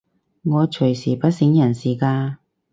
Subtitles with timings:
[0.41, 2.37] 我隨時不省人事㗎